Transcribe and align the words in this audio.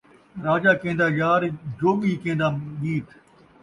راجا 0.45 0.73
کین٘دا 0.81 1.07
یار، 1.19 1.41
جوڳی 1.79 2.13
کین٘دا 2.23 2.47
میت 2.79 3.07